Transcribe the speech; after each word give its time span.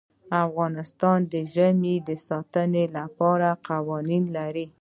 افغانستان 0.45 1.19
د 1.31 1.33
ژمی 1.53 1.95
د 2.07 2.09
ساتنې 2.27 2.85
لپاره 2.97 3.49
قوانین 3.67 4.23
لري. 4.37 4.65